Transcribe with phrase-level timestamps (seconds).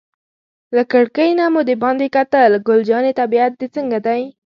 [0.75, 4.21] له کړکۍ نه مو دباندې کتل، ګل جانې طبیعت دې څنګه دی؟